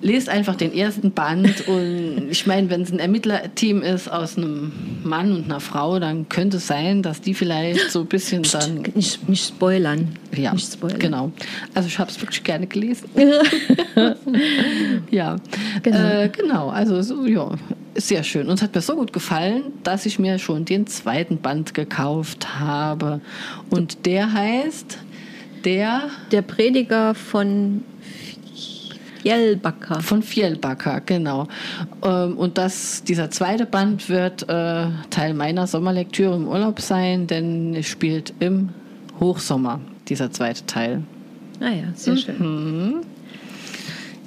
[0.00, 4.70] Lest einfach den ersten Band und ich meine, wenn es ein Ermittlerteam ist aus einem
[5.02, 8.82] Mann und einer Frau, dann könnte es sein, dass die vielleicht so ein bisschen dann
[8.94, 10.16] Nicht, nicht spoilern.
[10.36, 10.98] ja, Nicht spoilern.
[11.00, 11.32] genau.
[11.74, 13.08] Also ich habe es wirklich gerne gelesen.
[15.10, 15.36] ja,
[15.82, 15.98] Genau.
[16.08, 16.68] Äh, genau.
[16.68, 17.50] Also so, ja,
[17.98, 18.48] ist sehr schön.
[18.48, 22.58] Und es hat mir so gut gefallen, dass ich mir schon den zweiten Band gekauft
[22.58, 23.20] habe.
[23.70, 24.98] Und der heißt
[25.64, 27.82] der Der Prediger von
[29.22, 30.00] Fjellbacker.
[30.00, 31.48] von Fjellbacker, genau.
[32.04, 37.74] Ähm, Und das, dieser zweite Band wird äh, Teil meiner Sommerlektüre im Urlaub sein, denn
[37.74, 38.70] es spielt im
[39.18, 41.02] Hochsommer, dieser zweite Teil.
[41.58, 43.02] Naja, Ah sehr schön.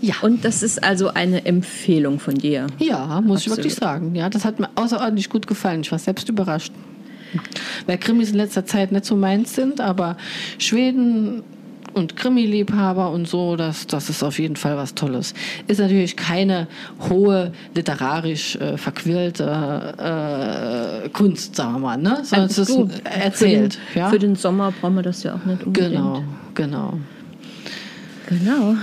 [0.02, 0.16] Ja.
[0.22, 2.68] Und das ist also eine Empfehlung von dir.
[2.80, 3.58] Ja, muss ich Absolut.
[3.58, 4.16] wirklich sagen.
[4.16, 5.82] Ja, das hat mir außerordentlich gut gefallen.
[5.82, 6.74] Ich war selbst überrascht.
[7.86, 10.18] Weil Krimis in letzter Zeit nicht so meins sind, aber
[10.58, 11.44] Schweden
[11.94, 15.34] und Krimi-Liebhaber und so, das, das ist auf jeden Fall was Tolles.
[15.68, 16.68] Ist natürlich keine
[17.10, 19.44] hohe, literarisch äh, verquirlte
[21.06, 22.20] äh, Kunst, sagen wir mal, ne?
[22.24, 23.76] sondern es ist erzählt.
[23.76, 24.10] Für den, ja?
[24.10, 25.92] für den Sommer brauchen wir das ja auch nicht unbedingt.
[25.94, 26.94] genau, genau.
[28.28, 28.76] Genau.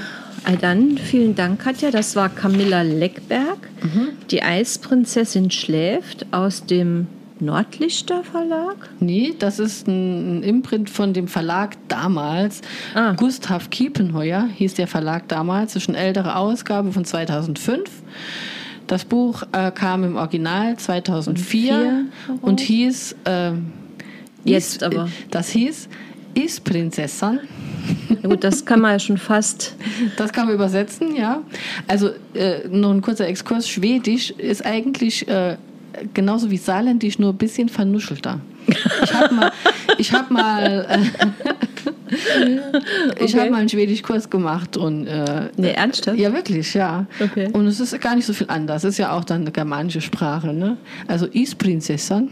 [0.60, 1.90] Dann vielen Dank, Katja.
[1.90, 3.58] Das war Camilla Leckberg.
[3.82, 4.08] Mhm.
[4.30, 7.06] Die Eisprinzessin schläft aus dem
[7.40, 8.88] Nordlichter Verlag.
[8.98, 12.62] Nee, das ist ein, Imprint von dem Verlag damals.
[12.94, 13.12] Ah.
[13.12, 15.74] Gustav Kiepenheuer hieß der Verlag damals.
[15.74, 17.88] Das ist eine ältere Ausgabe von 2005.
[18.88, 22.04] Das Buch äh, kam im Original 2004 Vier
[22.40, 23.16] und hieß.
[23.26, 23.72] ähm,
[24.44, 25.08] Jetzt Is- aber.
[25.30, 25.88] Das hieß
[26.38, 27.40] Is Prinzessan.
[28.22, 29.74] Ja, gut, das kann man ja schon fast.
[30.16, 31.42] Das kann man übersetzen, ja.
[31.86, 33.68] Also äh, noch ein kurzer Exkurs.
[33.68, 35.56] Schwedisch ist eigentlich äh,
[36.14, 38.40] genauso wie Saarländisch, nur ein bisschen vernuschelter.
[39.02, 39.52] Ich habe mal,
[39.98, 40.98] ich hab mal, äh,
[43.24, 43.40] ich Okay.
[43.40, 46.18] hab mal einen Schwedischkurs gemacht und äh, Nee, ernsthaft?
[46.18, 47.06] ja wirklich, ja.
[47.20, 47.48] Okay.
[47.52, 48.84] Und es ist gar nicht so viel anders.
[48.84, 50.76] Es ist ja auch dann eine germanische Sprache, ne?
[51.06, 52.28] Also Is-Prinzessan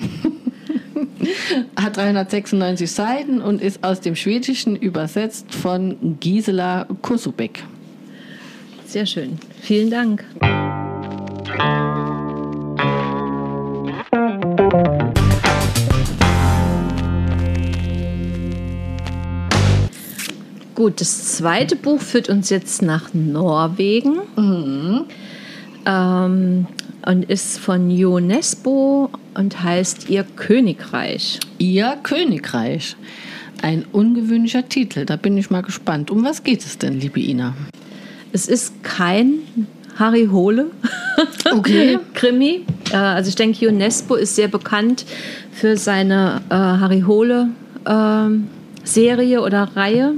[1.77, 7.65] hat 396 Seiten und ist aus dem Schwedischen übersetzt von Gisela Kosubek.
[8.87, 9.39] Sehr schön.
[9.61, 10.25] Vielen Dank.
[20.75, 24.19] Gut, das zweite Buch führt uns jetzt nach Norwegen
[25.87, 26.67] ähm,
[27.07, 31.41] und ist von Jo Nesbo und heißt Ihr Königreich.
[31.59, 32.97] Ihr Königreich.
[33.63, 35.07] Ein ungewöhnlicher Titel.
[35.07, 36.11] Da bin ich mal gespannt.
[36.11, 37.55] Um was geht es denn, liebe Ina?
[38.33, 39.39] Es ist kein
[39.99, 40.67] Harry Hole
[41.53, 41.99] Okay.
[42.15, 42.65] Krimi.
[42.93, 45.07] Äh, also ich denke, UNESCO ist sehr bekannt
[45.53, 47.49] für seine äh, Harry Hole
[47.87, 48.49] ähm,
[48.85, 50.15] Serie oder Reihe.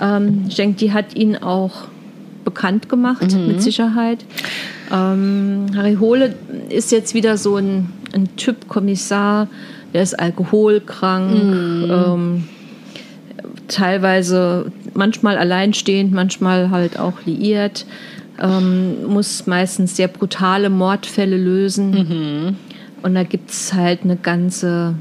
[0.00, 1.84] Ähm, ich denke, die hat ihn auch
[2.52, 4.24] bekannt gemacht, mit Sicherheit.
[4.92, 6.34] Ähm, Harry Hole
[6.68, 9.48] ist jetzt wieder so ein, ein Typ Kommissar,
[9.92, 11.32] der ist alkoholkrank,
[11.90, 12.44] ähm,
[13.68, 17.86] teilweise manchmal alleinstehend, manchmal halt auch liiert,
[18.40, 22.56] ähm, muss meistens sehr brutale Mordfälle lösen.
[23.02, 24.94] Und da gibt es halt eine ganze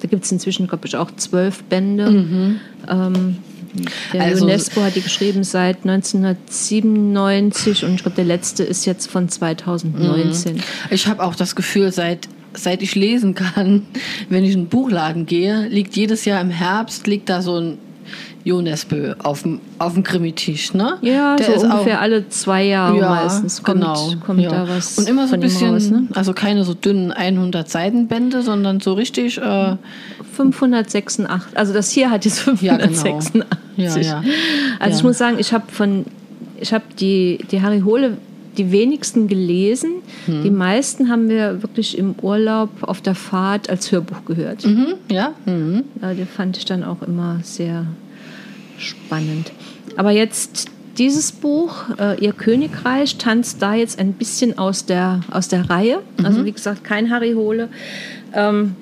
[0.00, 2.04] Da gibt es inzwischen, glaube ich, auch zwölf Bände.
[2.88, 3.36] Ähm,
[4.12, 9.10] der Also- UNESCO hat die geschrieben seit 1997 und ich glaube, der letzte ist jetzt
[9.10, 10.62] von 2019.
[10.90, 13.86] Ich habe auch das Gefühl, seit, seit ich lesen kann,
[14.28, 17.78] wenn ich in den Buchladen gehe, liegt jedes Jahr im Herbst liegt da so ein
[18.44, 20.98] Jonesbö auf dem, auf dem Krimitisch, ne?
[21.02, 24.50] Ja, Der so ist ungefähr auch, alle zwei Jahre ja, meistens kommt, genau, kommt ja.
[24.50, 24.98] da was.
[24.98, 26.08] Und immer so ein bisschen, raus, ne?
[26.14, 29.76] also keine so dünnen 100 Seitenbände, sondern so richtig, äh,
[30.34, 31.26] 586.
[31.54, 32.92] Also das hier hat jetzt Ja, genau.
[32.92, 33.46] 586.
[33.76, 34.22] Ja, ja.
[34.78, 36.04] Also ich muss sagen, ich habe von,
[36.60, 38.16] ich habe die, die Harry Hole
[38.56, 40.02] die wenigsten gelesen.
[40.26, 40.42] Hm.
[40.42, 44.64] Die meisten haben wir wirklich im Urlaub auf der Fahrt als Hörbuch gehört.
[44.64, 45.84] mhm, ja, mhm.
[46.00, 47.86] Ja, die fand ich dann auch immer sehr
[48.78, 49.52] spannend.
[49.96, 55.48] Aber jetzt dieses Buch, äh, Ihr Königreich, tanzt da jetzt ein bisschen aus der, aus
[55.48, 56.00] der Reihe.
[56.22, 57.68] Also wie gesagt, kein Harry Hole.
[58.34, 58.74] Ähm,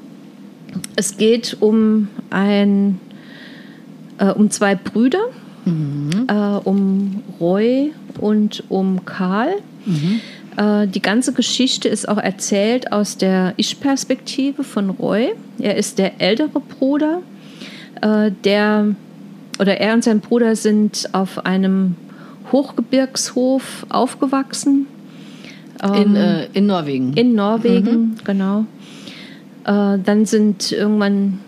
[0.97, 3.01] es geht um ein,
[4.19, 5.29] äh, um zwei Brüder,
[6.29, 6.33] äh,
[6.65, 9.55] um Roy und um Karl.
[10.57, 15.35] Äh, die ganze Geschichte ist auch erzählt aus der Ich-Perspektive von Roy.
[15.59, 17.23] Er ist der ältere Bruder,
[18.01, 18.95] äh, der
[19.59, 21.97] oder er und sein Bruder sind auf einem
[22.53, 24.87] Hochgebirgshof aufgewachsen.
[25.83, 27.13] In, äh, in Norwegen.
[27.15, 28.65] In Norwegen, genau.
[29.65, 31.41] Äh, dann sind irgendwann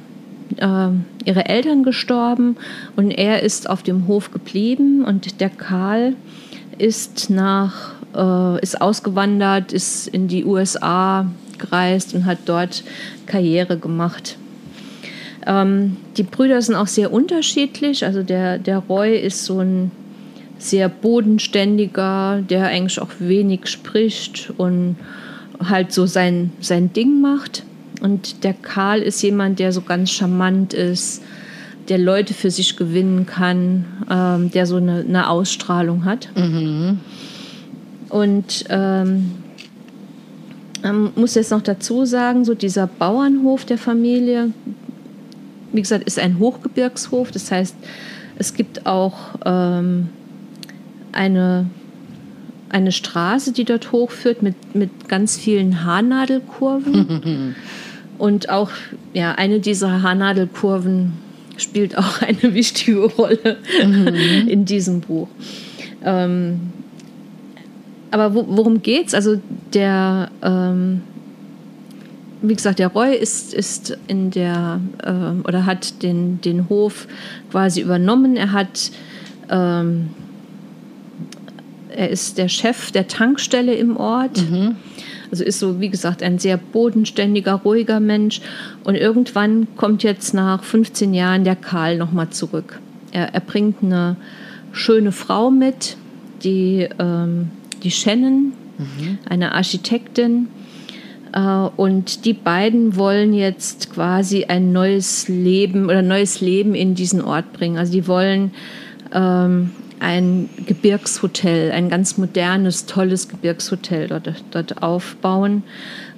[0.56, 0.88] äh,
[1.24, 2.56] ihre Eltern gestorben
[2.96, 6.14] und er ist auf dem Hof geblieben und der Karl
[6.78, 11.26] ist nach äh, ist ausgewandert, ist in die USA
[11.58, 12.84] gereist und hat dort
[13.26, 14.36] Karriere gemacht.
[15.46, 18.04] Ähm, die Brüder sind auch sehr unterschiedlich.
[18.04, 19.90] Also der, der Roy ist so ein
[20.58, 24.96] sehr bodenständiger, der eigentlich auch wenig spricht und
[25.64, 27.64] halt so sein, sein Ding macht.
[28.00, 31.22] Und der Karl ist jemand, der so ganz charmant ist,
[31.88, 36.28] der Leute für sich gewinnen kann, ähm, der so eine, eine Ausstrahlung hat.
[38.08, 39.32] Und ähm,
[40.82, 44.50] man muss jetzt noch dazu sagen, so dieser Bauernhof der Familie,
[45.72, 47.30] wie gesagt, ist ein Hochgebirgshof.
[47.30, 47.76] Das heißt,
[48.38, 50.08] es gibt auch ähm,
[51.12, 51.68] eine,
[52.68, 57.56] eine Straße, die dort hochführt mit, mit ganz vielen Haarnadelkurven.
[58.18, 58.70] Und auch
[59.14, 61.12] ja, eine dieser Haarnadelkurven
[61.58, 63.58] spielt auch eine wichtige Rolle
[64.46, 65.28] in diesem Buch.
[66.04, 66.72] Ähm,
[68.10, 69.14] aber wo, worum geht's?
[69.14, 69.40] Also
[69.74, 71.02] der, ähm,
[72.40, 77.06] wie gesagt, der Roy ist, ist in der ähm, oder hat den, den Hof
[77.50, 78.36] quasi übernommen.
[78.36, 78.90] Er hat
[79.50, 80.10] ähm,
[81.98, 84.38] er ist der Chef der Tankstelle im Ort.
[85.32, 88.40] Also ist so, wie gesagt, ein sehr bodenständiger, ruhiger Mensch.
[88.84, 92.78] Und irgendwann kommt jetzt nach 15 Jahren der Karl nochmal zurück.
[93.10, 94.16] Er, er bringt eine
[94.70, 95.96] schöne Frau mit,
[96.44, 97.50] die, ähm,
[97.82, 98.52] die Shannon,
[99.28, 100.46] eine Architektin.
[101.32, 107.20] Äh, und die beiden wollen jetzt quasi ein neues Leben oder neues Leben in diesen
[107.22, 107.76] Ort bringen.
[107.76, 108.52] Also die wollen
[109.12, 115.62] ähm, ein Gebirgshotel, ein ganz modernes, tolles Gebirgshotel dort, dort aufbauen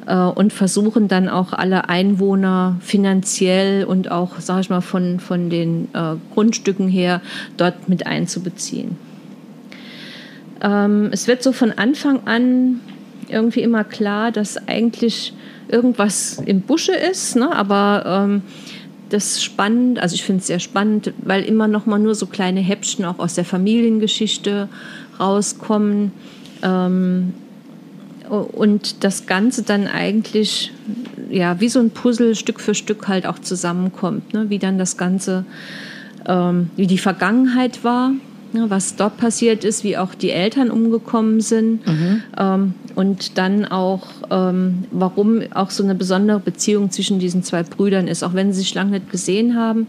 [0.07, 5.51] äh, und versuchen dann auch alle Einwohner finanziell und auch, sage ich mal, von, von
[5.51, 7.21] den äh, Grundstücken her
[7.57, 8.97] dort mit einzubeziehen.
[10.63, 12.81] Ähm, es wird so von Anfang an
[13.29, 15.33] irgendwie immer klar, dass eigentlich
[15.69, 17.55] irgendwas im Busche ist, ne?
[17.55, 18.43] aber ähm,
[19.11, 22.61] das spannend, also ich finde es sehr spannend, weil immer noch mal nur so kleine
[22.61, 24.69] Häppchen auch aus der Familiengeschichte
[25.19, 26.13] rauskommen
[26.63, 27.35] ähm,
[28.29, 30.73] und das Ganze dann eigentlich
[31.31, 34.49] ja wie so ein Puzzle Stück für Stück halt auch zusammenkommt, ne?
[34.49, 35.45] wie dann das Ganze,
[36.27, 38.13] ähm, wie die Vergangenheit war?
[38.53, 41.81] Was dort passiert ist, wie auch die Eltern umgekommen sind
[42.39, 48.09] ähm, und dann auch, ähm, warum auch so eine besondere Beziehung zwischen diesen zwei Brüdern
[48.09, 48.23] ist.
[48.23, 49.87] Auch wenn sie sich lange nicht gesehen haben,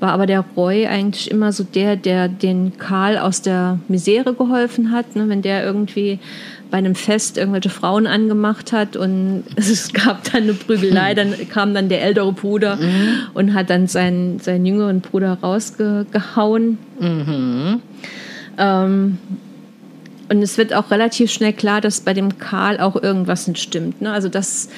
[0.00, 4.90] war aber der Roy eigentlich immer so der, der den Karl aus der Misere geholfen
[4.92, 5.16] hat.
[5.16, 5.28] Ne?
[5.28, 6.18] Wenn der irgendwie
[6.70, 11.74] bei einem Fest irgendwelche Frauen angemacht hat und es gab dann eine Prügelei, dann kam
[11.74, 12.78] dann der ältere Bruder
[13.34, 16.78] und hat dann seinen, seinen jüngeren Bruder rausgehauen.
[18.58, 19.18] Ähm,
[20.28, 24.00] und es wird auch relativ schnell klar, dass bei dem Karl auch irgendwas nicht stimmt.
[24.00, 24.10] Ne?
[24.10, 24.68] Also dass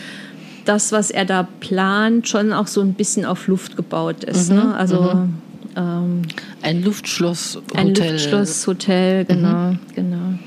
[0.65, 4.51] das, was er da plant, schon auch so ein bisschen auf Luft gebaut ist.
[4.51, 4.75] ne?
[4.75, 5.29] Also
[5.77, 6.23] ähm,
[6.63, 7.61] Ein Luftschloss.
[7.75, 10.39] ein Luftschlosshotel, genau, genau.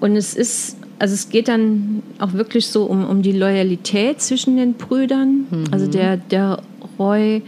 [0.00, 4.58] Und es ist also es geht dann auch wirklich so um, um die Loyalität zwischen
[4.58, 5.46] den Brüdern.
[5.70, 6.60] Also der, der
[6.98, 7.42] Roy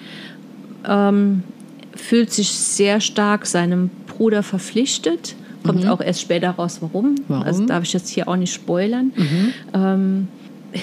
[0.88, 1.42] ähm,
[1.96, 5.35] fühlt sich sehr stark seinem Bruder verpflichtet.
[5.64, 7.14] Kommt auch erst später raus, warum.
[7.28, 7.44] Warum?
[7.44, 9.12] Also darf ich jetzt hier auch nicht spoilern.
[9.72, 10.28] Ähm,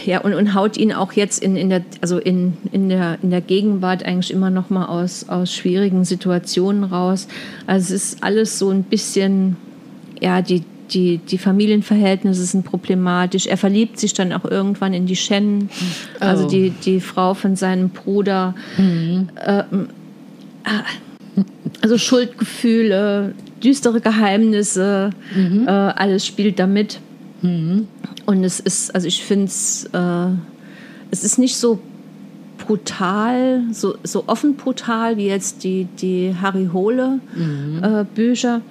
[0.06, 3.30] ja, und, und haut ihn auch jetzt in, in, der, also in, in, der, in
[3.30, 7.28] der Gegenwart eigentlich immer noch mal aus, aus schwierigen Situationen raus.
[7.68, 9.58] Also es ist alles so ein bisschen,
[10.22, 13.48] ja, die, die, die Familienverhältnisse sind problematisch.
[13.48, 15.70] Er verliebt sich dann auch irgendwann in die Shen,
[16.20, 16.48] also Oh.
[16.50, 18.56] die, die Frau von seinem Bruder.
[18.78, 19.66] Ähm, ah,
[21.82, 25.12] also Schuldgefühle, düstere Geheimnisse,
[25.66, 27.00] äh, alles spielt damit.
[28.26, 30.28] Und es ist, also ich finde es, äh,
[31.12, 31.80] es ist nicht so
[32.58, 37.20] brutal, so, so offen brutal wie jetzt die, die Harry Hole
[37.82, 38.62] äh, Bücher.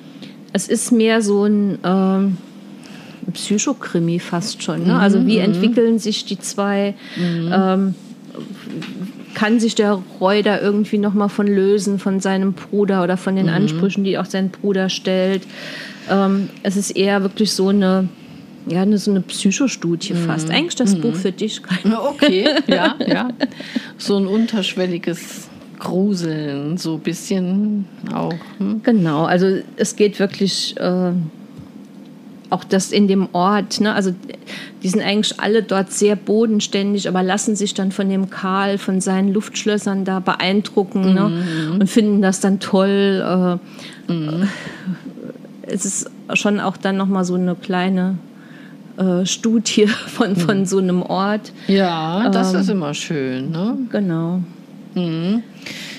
[0.53, 2.37] Es ist mehr so ein ähm,
[3.33, 4.87] Psychokrimi fast schon.
[4.87, 4.99] Ne?
[4.99, 6.95] Also wie entwickeln sich die zwei?
[7.53, 7.95] Ähm,
[9.39, 13.37] kann sich der Roy da irgendwie noch mal von lösen, von seinem Bruder oder von
[13.37, 15.45] den Ansprüchen, die auch sein Bruder stellt.
[16.11, 18.09] Ähm, es ist eher wirklich so eine,
[18.67, 20.51] ja, eine, so eine Psychostudie fast.
[20.51, 21.63] Eigentlich das Buch für dich.
[21.85, 23.29] Okay, ja, ja.
[23.97, 25.49] So ein unterschwelliges
[25.79, 28.35] Gruseln, so ein bisschen auch.
[28.59, 28.81] Hm?
[28.83, 31.13] Genau, also es geht wirklich äh,
[32.51, 33.93] auch das in dem Ort, ne?
[33.95, 34.15] also
[34.83, 39.01] die sind eigentlich alle dort sehr bodenständig, aber lassen sich dann von dem Karl, von
[39.01, 41.31] seinen Luftschlössern da beeindrucken ne?
[41.79, 43.59] und finden das dann toll.
[44.11, 44.13] Äh,
[45.71, 48.17] Es ist schon auch dann nochmal so eine kleine
[48.97, 51.53] äh, Studie von, von so einem Ort.
[51.67, 53.51] Ja, das ist immer schön.
[53.51, 53.77] Ne?
[53.93, 54.41] Genau.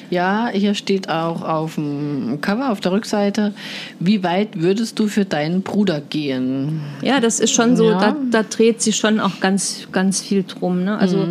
[0.10, 3.54] Ja, hier steht auch auf dem Cover, auf der Rückseite,
[4.00, 6.82] wie weit würdest du für deinen Bruder gehen?
[7.02, 8.00] Ja, das ist schon so, Ja.
[8.00, 10.84] da, da dreht sich schon auch ganz, ganz viel drum.
[10.84, 10.98] Ne?
[10.98, 11.28] Also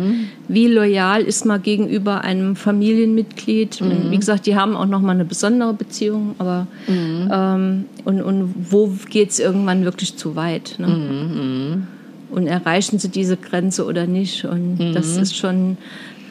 [0.47, 3.81] wie loyal ist man gegenüber einem Familienmitglied?
[3.81, 8.87] Und Wie gesagt, die haben auch nochmal eine besondere Beziehung, aber ähm, und, und wo
[9.09, 10.75] geht es irgendwann wirklich zu weit?
[10.79, 11.85] Ne?
[12.31, 14.45] Und erreichen sie diese Grenze oder nicht?
[14.45, 15.77] Und das ist schon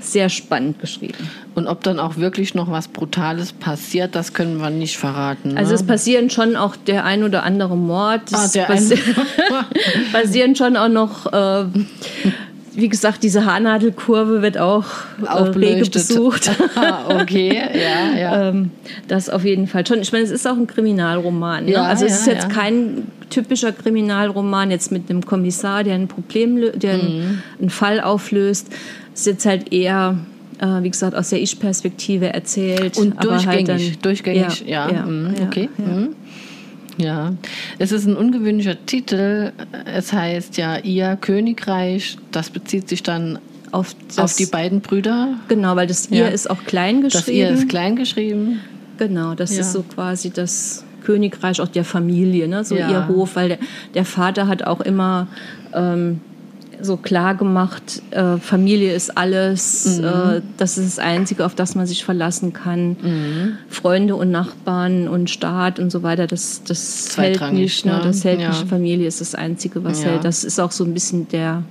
[0.00, 1.30] sehr spannend geschrieben.
[1.54, 5.54] Und ob dann auch wirklich noch was Brutales passiert, das können wir nicht verraten.
[5.54, 5.56] Ne?
[5.58, 8.22] Also es passieren schon auch der ein oder andere Mord.
[8.32, 11.64] Ah, der passi ein- passieren schon auch noch, äh,
[12.74, 14.84] wie gesagt, diese Haarnadelkurve wird auch,
[15.26, 16.50] Auch äh, rege besucht.
[16.76, 18.48] Ah, okay, ja, ja.
[18.50, 18.70] ähm,
[19.08, 19.98] das auf jeden Fall schon.
[20.00, 21.64] Ich meine, es ist auch ein Kriminalroman.
[21.64, 21.72] Ne?
[21.72, 22.54] Ja, also es ja, ist jetzt ja.
[22.54, 27.42] kein typischer Kriminalroman jetzt mit einem Kommissar, der ein Problem, der Mhm.
[27.60, 28.68] einen Fall auflöst.
[29.18, 30.16] Ist jetzt halt eher,
[30.60, 32.96] äh, wie gesagt, aus der Ich-Perspektive erzählt.
[32.96, 34.88] Und aber durchgängig, halt dann, durchgängig, ja.
[34.88, 35.68] ja, mhm, ja, okay.
[35.76, 35.84] ja.
[35.84, 36.08] mhm.
[36.98, 37.32] Ja,
[37.78, 39.52] es ist ein ungewöhnlicher Titel.
[39.84, 42.16] Es heißt ja Ihr Königreich.
[42.32, 43.38] Das bezieht sich dann
[43.70, 45.34] Auf, das, auf die beiden Brüder.
[45.48, 46.26] Genau, weil das Ja.
[46.26, 47.24] Ihr ist auch klein geschrieben.
[47.26, 48.60] Das Ihr ist klein geschrieben.
[48.98, 49.60] Genau, das Ja.
[49.60, 52.64] ist so quasi das Königreich auch der Familie, ne?
[52.64, 52.90] so Ja.
[52.90, 53.58] ihr Hof, weil der,
[53.94, 55.28] der Vater hat auch immer
[55.74, 56.20] ähm,
[56.80, 60.04] so klar gemacht, äh, Familie ist alles, Mhm.
[60.04, 62.90] äh, das ist das Einzige, auf das man sich verlassen kann.
[63.02, 63.58] Mhm.
[63.68, 67.84] Freunde und Nachbarn und Staat und so weiter, das, das hält nicht.
[67.84, 67.92] Ne?
[67.92, 68.00] ne?
[68.04, 68.48] Das hält Ja.
[68.50, 68.68] nicht.
[68.68, 70.10] Familie ist das Einzige, was Ja.
[70.10, 70.24] hält.
[70.24, 71.62] Das ist auch so ein bisschen der,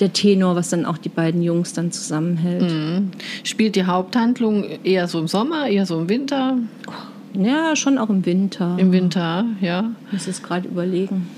[0.00, 2.62] der Tenor, was dann auch die beiden Jungs dann zusammenhält.
[2.70, 3.10] Mhm.
[3.44, 6.56] Spielt die Haupthandlung eher so im Sommer, eher so im Winter?
[7.34, 8.76] Ja, schon auch im Winter.
[8.78, 9.90] Im Winter, ja.
[10.08, 11.28] Ich muss es gerade überlegen.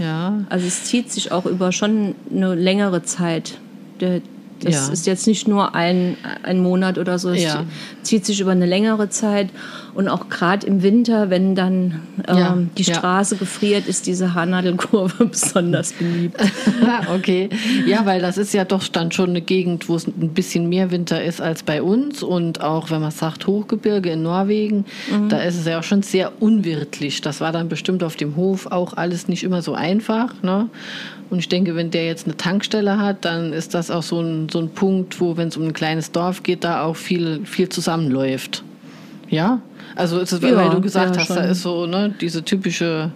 [0.00, 0.40] Ja.
[0.48, 3.58] Also es zieht sich auch über schon eine längere Zeit.
[3.98, 4.92] Das Ja.
[4.92, 7.64] ist jetzt nicht nur ein, ein Monat oder so, es Ja.
[8.02, 9.48] zieht sich über eine längere Zeit.
[9.94, 12.94] Und auch gerade im Winter, wenn dann ähm, Ja, die ja.
[12.94, 16.40] Straße gefriert, ist diese Haarnadelkurve besonders beliebt.
[17.14, 17.48] okay.
[17.86, 20.90] Ja, weil das ist ja doch dann schon eine Gegend, wo es ein bisschen mehr
[20.90, 22.22] Winter ist als bei uns.
[22.22, 24.84] Und auch, wenn man sagt, Hochgebirge in Norwegen,
[25.28, 27.20] da ist es ja auch schon sehr unwirtlich.
[27.20, 30.42] Das war dann bestimmt auf dem Hof auch alles nicht immer so einfach.
[30.42, 30.68] Ne?
[31.30, 34.48] Und ich denke, wenn der jetzt eine Tankstelle hat, dann ist das auch so ein,
[34.48, 37.68] so ein Punkt, wo, wenn es um ein kleines Dorf geht, da auch viel, viel
[37.68, 38.64] zusammenläuft.
[39.28, 39.60] Ja?
[39.96, 41.44] Also ist, Ja, weil du gesagt ja, hast, da schon.
[41.44, 43.10] ist so ne, diese typische,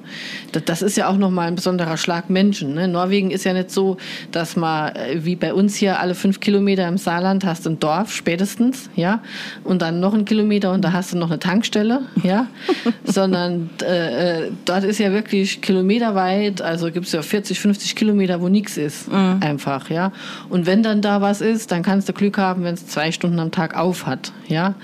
[0.52, 2.74] das, das ist ja auch nochmal ein besonderer Schlag Menschen.
[2.74, 2.88] Ne?
[2.88, 3.96] Norwegen ist ja nicht so,
[4.32, 8.12] dass man äh, wie bei uns hier alle fünf Kilometer im Saarland hast ein Dorf
[8.12, 9.20] spätestens, ja,
[9.62, 12.46] und dann noch ein Kilometer und da hast du noch eine Tankstelle, ja,
[13.04, 18.40] sondern äh, äh, dort ist ja wirklich kilometerweit, also gibt es ja 40, 50 Kilometer,
[18.40, 20.12] wo nichts ist, einfach, ja.
[20.49, 23.38] Und wenn dann da was ist, dann kannst du Glück haben, wenn es zwei Stunden
[23.38, 24.74] am Tag auf hat, ja.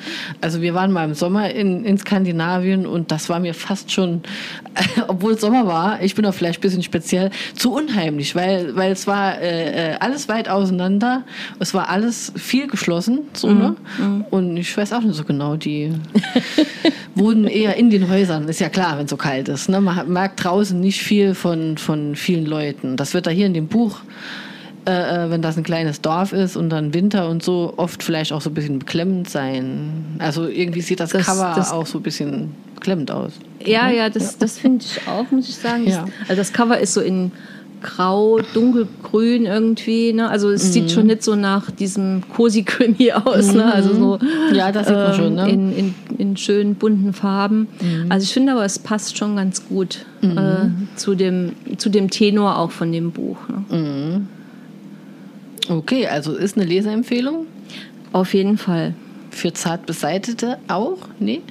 [0.40, 3.90] Also wir waren mal im Sommer in, in, in Skandinavien und das war mir fast
[3.90, 4.22] schon,
[5.08, 8.92] obwohl es Sommer war, ich bin auch vielleicht ein bisschen speziell, zu unheimlich, weil, weil
[8.92, 11.24] es war äh, äh alles weit auseinander,
[11.58, 13.58] es war alles viel geschlossen, so, mhm.
[13.58, 13.76] ne?
[13.98, 14.24] Mhm.
[14.30, 15.92] Und ich weiß auch nicht so genau, die
[17.14, 19.68] wohnen eher in den Häusern, ist ja klar, wenn es so kalt ist.
[19.68, 19.80] Ne?
[19.80, 22.96] Man merkt draußen nicht viel von, von vielen Leuten.
[22.96, 24.00] Das wird da hier in dem Buch
[24.90, 28.32] äh, äh, wenn das ein kleines Dorf ist und dann Winter und so, oft vielleicht
[28.32, 30.16] auch so ein bisschen beklemmend sein.
[30.18, 33.32] Also irgendwie sieht das, das Cover das, auch so ein bisschen beklemmend aus.
[33.64, 33.96] Ja, mhm.
[33.96, 35.86] ja, das, das finde ich auch, muss ich sagen.
[35.86, 36.06] Ja.
[36.22, 37.32] Also das Cover ist so in
[37.82, 40.12] grau, dunkelgrün irgendwie.
[40.12, 40.28] Ne?
[40.28, 40.72] Also es mhm.
[40.72, 43.52] sieht schon nicht so nach diesem Cozy Krimi aus.
[43.52, 43.72] Ne?
[43.72, 44.18] Also so
[44.52, 45.34] ja, das sieht man ähm, schon.
[45.34, 45.50] Ne?
[45.50, 47.68] In, in, in schönen bunten Farben.
[47.80, 48.06] Mhm.
[48.10, 50.38] Also ich finde aber, es passt schon ganz gut mhm.
[50.38, 53.38] äh, zu, dem, zu dem Tenor auch von dem Buch.
[53.48, 54.26] Ne?
[55.70, 57.46] Okay, also ist eine Leseempfehlung?
[58.10, 58.92] Auf jeden Fall.
[59.30, 60.98] Für zart beseitete auch?
[61.20, 61.42] Nee?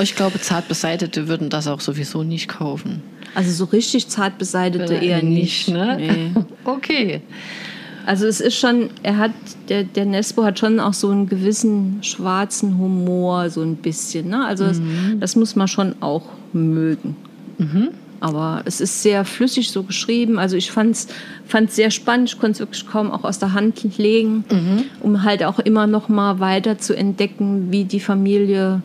[0.00, 3.02] Ich glaube, zart beseitete würden das auch sowieso nicht kaufen.
[3.34, 5.68] Also so richtig zart beseitete eher nicht.
[5.68, 5.96] nicht ne?
[5.98, 6.42] Nee.
[6.64, 7.20] okay.
[8.06, 9.32] Also es ist schon, er hat,
[9.68, 14.30] der, der Nesbo hat schon auch so einen gewissen schwarzen Humor, so ein bisschen.
[14.30, 14.46] Ne?
[14.46, 14.68] Also mhm.
[14.68, 14.80] das,
[15.20, 16.24] das, muss man schon auch
[16.54, 17.16] mögen.
[17.58, 17.90] Mhm.
[18.22, 20.38] Aber es ist sehr flüssig so geschrieben.
[20.38, 21.08] Also ich fand es
[21.74, 22.28] sehr spannend.
[22.28, 24.84] Ich konnte es wirklich kaum auch aus der Hand legen, mhm.
[25.00, 28.80] um halt auch immer noch mal weiter zu entdecken, wie die Familie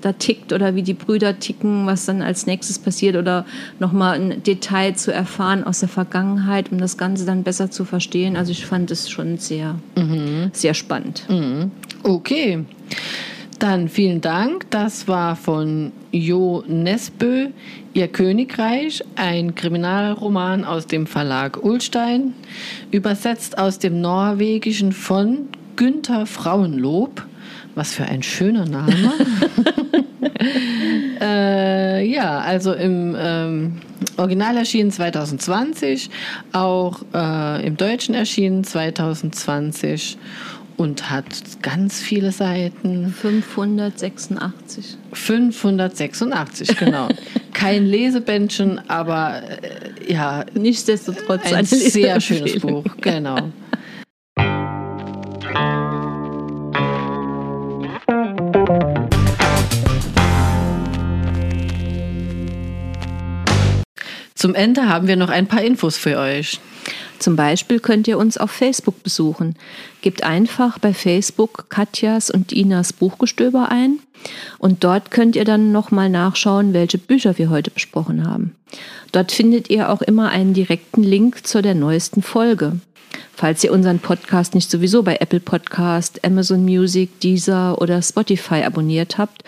[0.00, 3.44] da tickt oder wie die Brüder ticken, was dann als nächstes passiert oder
[3.80, 8.34] nochmal ein Detail zu erfahren aus der Vergangenheit, um das Ganze dann besser zu verstehen.
[8.34, 10.52] Also ich fand es schon sehr, mhm.
[10.54, 11.24] sehr spannend.
[11.28, 11.70] Mhm.
[12.02, 12.64] Okay.
[13.60, 14.70] Dann vielen Dank.
[14.70, 17.48] Das war von Jo Nesbø,
[17.92, 22.32] Ihr Königreich, ein Kriminalroman aus dem Verlag Ulstein,
[22.90, 27.26] übersetzt aus dem Norwegischen von Günther Frauenlob.
[27.74, 29.12] Was für ein schöner Name.
[31.20, 33.80] äh, ja, also im ähm,
[34.16, 36.08] Original erschienen 2020,
[36.52, 40.16] auch äh, im Deutschen erschienen 2020
[40.80, 41.26] und hat
[41.60, 43.12] ganz viele Seiten.
[43.12, 44.96] 586.
[45.12, 47.08] 586, genau.
[47.52, 50.46] Kein Lesebändchen, aber äh, ja.
[50.54, 53.50] Nichtsdestotrotz ein sehr schönes Buch, genau.
[64.34, 66.58] Zum Ende haben wir noch ein paar Infos für euch.
[67.20, 69.54] Zum Beispiel könnt ihr uns auf Facebook besuchen.
[70.00, 73.98] Gebt einfach bei Facebook Katjas und Inas Buchgestöber ein
[74.58, 78.56] und dort könnt ihr dann nochmal nachschauen, welche Bücher wir heute besprochen haben.
[79.12, 82.80] Dort findet ihr auch immer einen direkten Link zu der neuesten Folge.
[83.34, 89.18] Falls ihr unseren Podcast nicht sowieso bei Apple Podcast, Amazon Music, Deezer oder Spotify abonniert
[89.18, 89.44] habt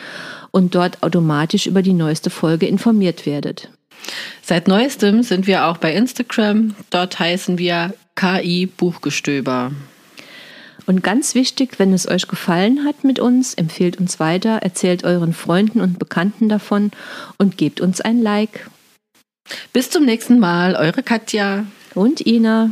[0.50, 3.70] und dort automatisch über die neueste Folge informiert werdet.
[4.42, 6.74] Seit neuestem sind wir auch bei Instagram.
[6.90, 9.72] Dort heißen wir KI Buchgestöber.
[10.86, 15.32] Und ganz wichtig, wenn es euch gefallen hat mit uns, empfehlt uns weiter, erzählt euren
[15.32, 16.90] Freunden und Bekannten davon
[17.38, 18.68] und gebt uns ein Like.
[19.72, 22.70] Bis zum nächsten Mal, eure Katja und Ina.